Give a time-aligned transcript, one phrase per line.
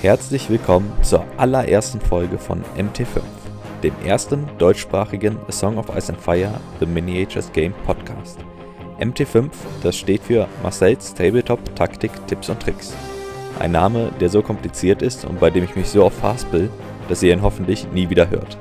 [0.00, 3.20] Herzlich willkommen zur allerersten Folge von MT5,
[3.82, 8.38] dem ersten deutschsprachigen A Song of Ice and Fire The Miniatures Game Podcast.
[9.00, 9.50] MT5,
[9.82, 12.94] das steht für Marcells Tabletop Taktik, Tipps und Tricks.
[13.58, 16.70] Ein Name, der so kompliziert ist und bei dem ich mich so oft verhaspel,
[17.08, 18.56] dass ihr ihn hoffentlich nie wieder hört.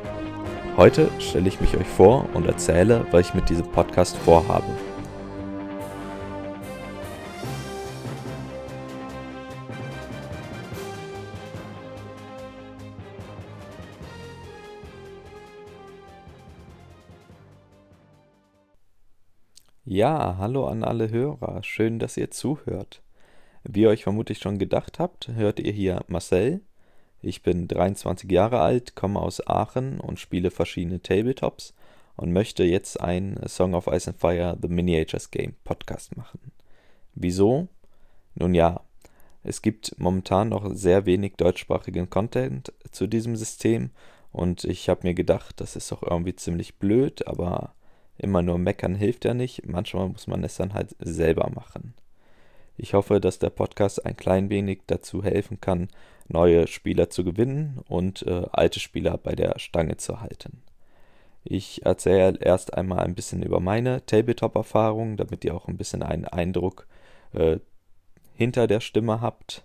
[0.75, 4.65] Heute stelle ich mich euch vor und erzähle, was ich mit diesem Podcast vorhabe.
[19.89, 23.01] Ja, hallo an alle Hörer, schön, dass ihr zuhört.
[23.63, 26.59] Wie ihr euch vermutlich schon gedacht habt, hört ihr hier Marcel.
[27.21, 31.73] Ich bin 23 Jahre alt, komme aus Aachen und spiele verschiedene Tabletops
[32.17, 36.51] und möchte jetzt ein Song of Ice and Fire The Miniatures Game Podcast machen.
[37.15, 37.69] Wieso?
[38.35, 38.81] Nun ja,
[39.43, 43.91] es gibt momentan noch sehr wenig deutschsprachigen Content zu diesem System
[44.33, 47.73] und ich habe mir gedacht, das ist doch irgendwie ziemlich blöd, aber
[48.17, 51.93] Immer nur meckern hilft ja nicht, manchmal muss man es dann halt selber machen.
[52.77, 55.87] Ich hoffe, dass der Podcast ein klein wenig dazu helfen kann,
[56.27, 60.61] neue Spieler zu gewinnen und äh, alte Spieler bei der Stange zu halten.
[61.43, 66.25] Ich erzähle erst einmal ein bisschen über meine Tabletop-Erfahrung, damit ihr auch ein bisschen einen
[66.25, 66.87] Eindruck
[67.33, 67.57] äh,
[68.35, 69.63] hinter der Stimme habt.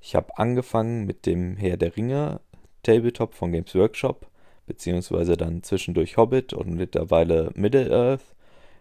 [0.00, 2.40] Ich habe angefangen mit dem Herr der Ringe
[2.82, 4.29] Tabletop von Games Workshop
[4.70, 8.22] beziehungsweise dann zwischendurch Hobbit und mittlerweile Middle-earth.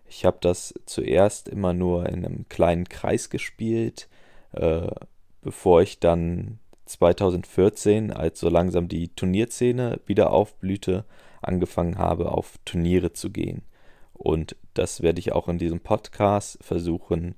[0.08, 4.08] Ich habe das zuerst immer nur in einem kleinen Kreis gespielt,
[4.52, 4.88] äh,
[5.42, 11.06] bevor ich dann 2014, als so langsam die Turnierszene wieder aufblühte,
[11.42, 13.64] angefangen habe, auf Turniere zu gehen.
[14.14, 17.34] Und das werde ich auch in diesem Podcast versuchen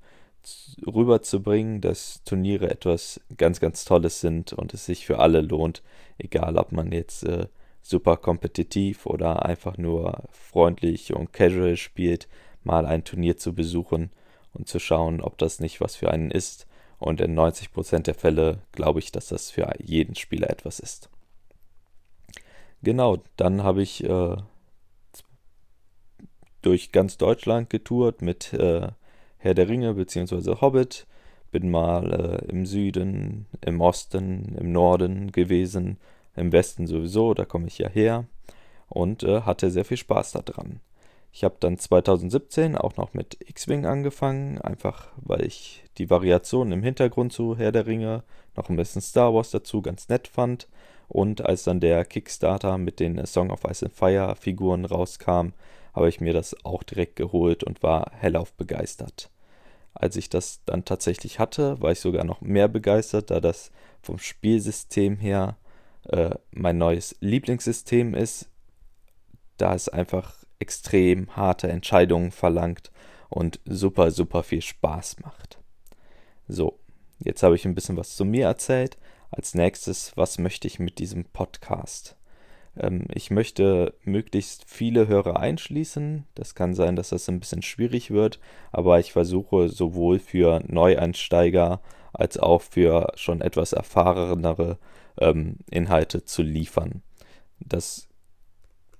[0.85, 5.83] rüberzubringen, dass Turniere etwas ganz, ganz Tolles sind und es sich für alle lohnt,
[6.17, 7.47] egal ob man jetzt äh,
[7.81, 12.27] super kompetitiv oder einfach nur freundlich und casual spielt,
[12.63, 14.11] mal ein Turnier zu besuchen
[14.53, 16.67] und zu schauen, ob das nicht was für einen ist.
[16.99, 21.09] Und in 90% der Fälle glaube ich, dass das für jeden Spieler etwas ist.
[22.83, 24.37] Genau, dann habe ich äh,
[26.61, 28.89] durch ganz Deutschland getourt mit äh,
[29.37, 30.61] Herr der Ringe bzw.
[30.61, 31.07] Hobbit.
[31.51, 35.97] Bin mal äh, im Süden, im Osten, im Norden gewesen,
[36.35, 38.25] im Westen sowieso, da komme ich ja her
[38.89, 40.79] und äh, hatte sehr viel Spaß daran.
[41.33, 46.83] Ich habe dann 2017 auch noch mit X-Wing angefangen, einfach weil ich die Variation im
[46.83, 48.23] Hintergrund zu Herr der Ringe,
[48.57, 50.67] noch ein bisschen Star Wars dazu ganz nett fand.
[51.07, 55.49] Und als dann der Kickstarter mit den Song of Ice and Fire Figuren rauskam,
[55.93, 59.29] habe ich mir das auch direkt geholt und war hellauf begeistert.
[59.93, 63.71] Als ich das dann tatsächlich hatte, war ich sogar noch mehr begeistert, da das
[64.01, 65.57] vom Spielsystem her
[66.09, 68.49] äh, mein neues Lieblingssystem ist,
[69.57, 72.91] da es einfach extrem harte Entscheidungen verlangt
[73.29, 75.59] und super, super viel Spaß macht.
[76.47, 76.79] So,
[77.19, 78.97] jetzt habe ich ein bisschen was zu mir erzählt.
[79.31, 82.17] Als nächstes, was möchte ich mit diesem Podcast?
[82.77, 86.25] Ähm, ich möchte möglichst viele Hörer einschließen.
[86.35, 88.39] Das kann sein, dass das ein bisschen schwierig wird,
[88.71, 91.81] aber ich versuche sowohl für Neueinsteiger
[92.13, 94.77] als auch für schon etwas erfahrenere
[95.19, 97.01] ähm, Inhalte zu liefern.
[97.59, 98.07] Das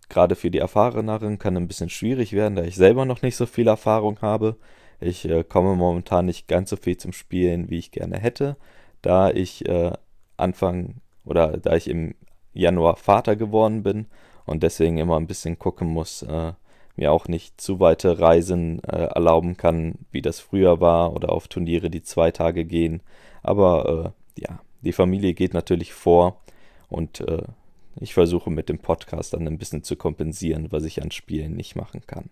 [0.09, 3.45] gerade für die Erfahreneren kann ein bisschen schwierig werden, da ich selber noch nicht so
[3.45, 4.57] viel Erfahrung habe.
[4.99, 8.57] Ich äh, komme momentan nicht ganz so viel zum Spielen, wie ich gerne hätte,
[9.01, 9.93] da ich äh,
[10.37, 10.95] Anfang
[11.25, 12.13] oder da ich im
[12.53, 14.07] Januar Vater geworden bin
[14.45, 16.53] und deswegen immer ein bisschen gucken muss, äh,
[16.95, 21.47] mir auch nicht zu weite Reisen äh, erlauben kann, wie das früher war oder auf
[21.47, 23.01] Turniere, die zwei Tage gehen.
[23.43, 26.41] Aber äh, ja, die Familie geht natürlich vor
[26.89, 27.43] und äh,
[27.99, 31.75] ich versuche mit dem Podcast dann ein bisschen zu kompensieren, was ich an Spielen nicht
[31.75, 32.29] machen kann.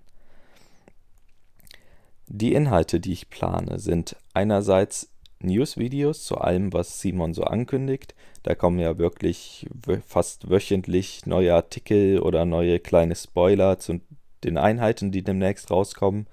[2.28, 5.10] Die Inhalte, die ich plane, sind einerseits
[5.42, 8.14] News-Videos zu allem, was Simon so ankündigt.
[8.44, 9.68] Da kommen ja wirklich
[10.06, 14.02] fast wöchentlich neue Artikel oder neue kleine Spoiler zu
[14.44, 16.28] den Einheiten, die demnächst rauskommen.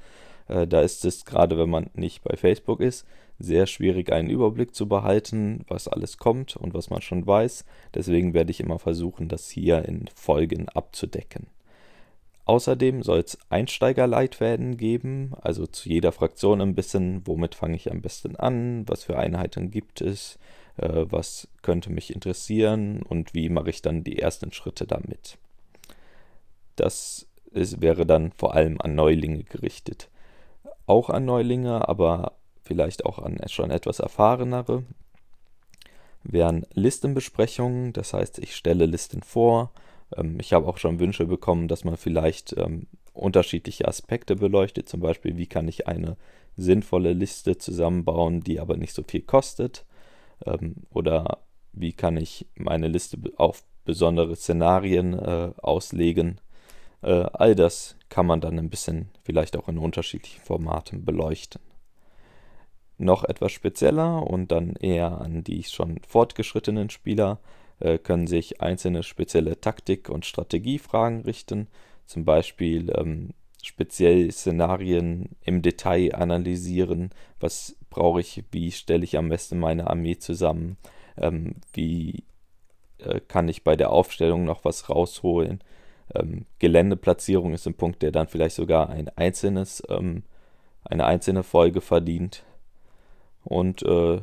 [0.49, 3.07] Äh, da ist es gerade, wenn man nicht bei Facebook ist,
[3.39, 7.65] sehr schwierig, einen Überblick zu behalten, was alles kommt und was man schon weiß.
[7.95, 11.49] Deswegen werde ich immer versuchen, das hier in Folgen abzudecken.
[12.47, 18.01] Außerdem soll es Einsteigerleitfäden geben, also zu jeder Fraktion ein bisschen, womit fange ich am
[18.03, 20.39] besten an, was für Einheiten gibt es,
[20.77, 25.39] äh, was könnte mich interessieren und wie mache ich dann die ersten Schritte damit.
[26.77, 30.09] Das ist, wäre dann vor allem an Neulinge gerichtet.
[30.87, 32.35] Auch an Neulinge, aber
[32.67, 34.85] vielleicht auch an schon etwas erfahrenere.
[36.23, 39.73] wären Listenbesprechungen, das heißt, ich stelle Listen vor.
[40.17, 45.01] Ähm, ich habe auch schon Wünsche bekommen, dass man vielleicht ähm, unterschiedliche Aspekte beleuchtet, zum
[45.01, 46.17] Beispiel, wie kann ich eine
[46.57, 49.85] sinnvolle Liste zusammenbauen, die aber nicht so viel kostet,
[50.45, 51.39] ähm, oder
[51.73, 56.41] wie kann ich meine Liste auf besondere Szenarien äh, auslegen.
[57.03, 61.61] Äh, all das kann man dann ein bisschen vielleicht auch in unterschiedlichen Formaten beleuchten.
[62.99, 67.39] Noch etwas spezieller und dann eher an die schon fortgeschrittenen Spieler
[67.81, 71.69] äh, können sich einzelne spezielle Taktik- und Strategiefragen richten,
[72.07, 73.31] zum Beispiel ähm,
[73.63, 77.11] speziell Szenarien im Detail analysieren,
[77.41, 80.79] was brauche ich, wie stelle ich am besten meine Armee zusammen,
[81.19, 82.25] ähm, wie
[82.99, 85.63] äh, kann ich bei der Aufstellung noch was rausholen.
[86.15, 90.23] Ähm, Geländeplatzierung ist ein Punkt, der dann vielleicht sogar ein einzelnes, ähm,
[90.85, 92.45] eine einzelne Folge verdient.
[93.47, 94.21] Und äh,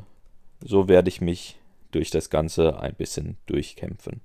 [0.61, 1.57] so werde ich mich
[1.91, 4.19] durch das Ganze ein bisschen durchkämpfen.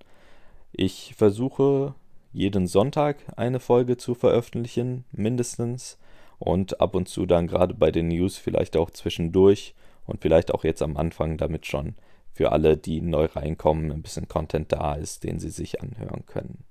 [0.72, 1.94] Ich versuche
[2.32, 5.98] jeden Sonntag eine Folge zu veröffentlichen, mindestens.
[6.40, 9.74] Und ab und zu dann gerade bei den News vielleicht auch zwischendurch
[10.04, 11.94] und vielleicht auch jetzt am Anfang, damit schon
[12.32, 16.64] für alle, die neu reinkommen, ein bisschen Content da ist, den sie sich anhören können.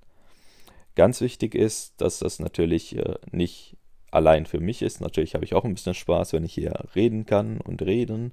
[0.96, 3.76] Ganz wichtig ist, dass das natürlich äh, nicht
[4.10, 5.00] allein für mich ist.
[5.00, 8.32] Natürlich habe ich auch ein bisschen Spaß, wenn ich hier reden kann und reden.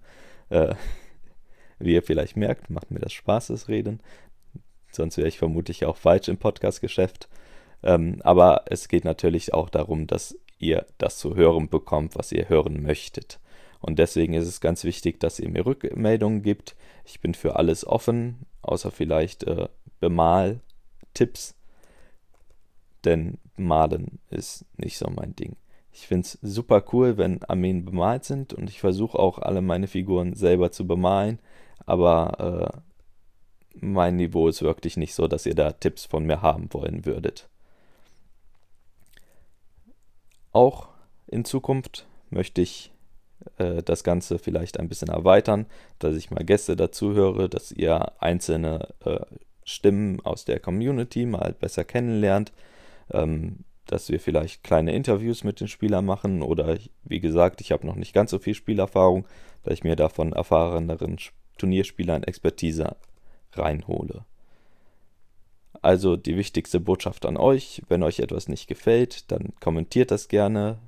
[0.50, 0.76] Äh,
[1.80, 4.00] wie ihr vielleicht merkt, macht mir das Spaß, das Reden.
[4.92, 7.28] Sonst wäre ich vermutlich auch falsch im Podcast-Geschäft.
[7.84, 12.48] Ähm, aber es geht natürlich auch darum, dass ihr das zu hören bekommt, was ihr
[12.48, 13.40] hören möchtet.
[13.82, 16.76] Und deswegen ist es ganz wichtig, dass ihr mir Rückmeldungen gibt.
[17.04, 19.68] Ich bin für alles offen, außer vielleicht äh,
[20.00, 21.56] Bemal-Tipps.
[23.04, 25.56] Denn Malen ist nicht so mein Ding.
[25.98, 29.88] Ich finde es super cool, wenn Armeen bemalt sind und ich versuche auch alle meine
[29.88, 31.40] Figuren selber zu bemalen.
[31.86, 36.68] Aber äh, mein Niveau ist wirklich nicht so, dass ihr da Tipps von mir haben
[36.74, 37.48] wollen würdet.
[40.52, 40.90] Auch
[41.28, 42.92] in Zukunft möchte ich
[43.58, 45.66] äh, das Ganze vielleicht ein bisschen erweitern,
[46.00, 49.22] dass ich mal Gäste dazu höre, dass ihr einzelne äh,
[49.64, 52.52] Stimmen aus der Community mal besser kennenlernt,
[53.12, 57.86] ähm, dass wir vielleicht kleine Interviews mit den Spielern machen oder wie gesagt, ich habe
[57.86, 59.26] noch nicht ganz so viel Spielerfahrung,
[59.64, 61.18] da ich mir davon erfahreneren
[61.58, 62.96] Turnierspielern Expertise
[63.54, 64.26] reinhole.
[65.82, 70.80] Also die wichtigste Botschaft an euch, wenn euch etwas nicht gefällt, dann kommentiert das gerne.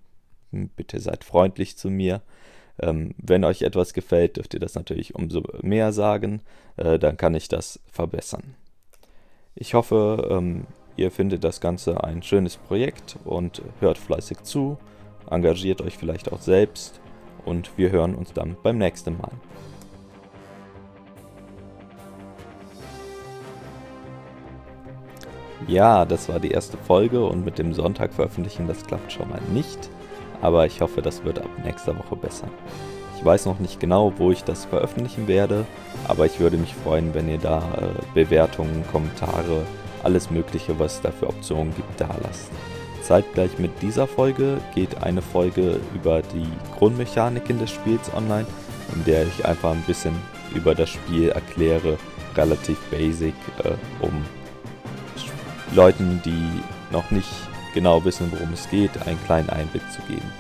[0.52, 2.22] Bitte seid freundlich zu mir.
[2.80, 6.42] Ähm, wenn euch etwas gefällt, dürft ihr das natürlich umso mehr sagen.
[6.78, 8.56] Äh, dann kann ich das verbessern.
[9.56, 10.66] Ich hoffe, ähm,
[10.98, 14.78] ihr findet das Ganze ein schönes Projekt und hört fleißig zu.
[15.30, 17.00] Engagiert euch vielleicht auch selbst
[17.46, 19.32] und wir hören uns dann beim nächsten Mal.
[25.68, 29.42] Ja, das war die erste Folge und mit dem Sonntag veröffentlichen, das klappt schon mal
[29.54, 29.90] nicht.
[30.42, 32.48] Aber ich hoffe, das wird ab nächster Woche besser.
[33.18, 35.66] Ich weiß noch nicht genau, wo ich das veröffentlichen werde,
[36.08, 39.64] aber ich würde mich freuen, wenn ihr da äh, Bewertungen, Kommentare,
[40.08, 42.50] alles Mögliche, was es da für Optionen gibt, da lasst.
[43.02, 48.48] Zeitgleich mit dieser Folge geht eine Folge über die Grundmechaniken des Spiels online,
[48.96, 50.16] in der ich einfach ein bisschen
[50.56, 51.98] über das Spiel erkläre,
[52.38, 53.72] relativ basic, äh,
[54.02, 54.14] um
[55.76, 56.62] Leuten, die
[56.94, 57.28] noch nicht
[57.74, 60.32] genau wissen, worum es geht, einen kleinen Einblick zu geben.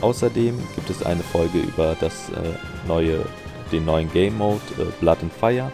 [0.00, 3.24] Außerdem gibt es eine Folge über das äh, neue,
[3.72, 5.72] den neuen Game Mode äh, Blood and Fire,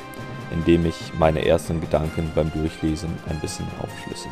[0.51, 4.31] in dem ich meine ersten Gedanken beim Durchlesen ein bisschen aufschlüssel.